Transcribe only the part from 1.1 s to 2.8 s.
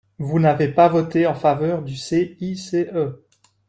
en faveur du CICE